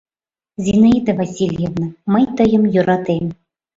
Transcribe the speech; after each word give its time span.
Зинаида 0.63 1.11
Васильевна, 1.19 1.87
мый 2.13 2.25
тыйым 2.37 2.63
йӧратем. 2.73 3.25